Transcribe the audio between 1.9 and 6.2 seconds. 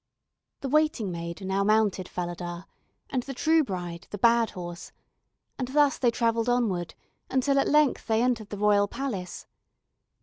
Falada, and the true bride the bad horse, and thus they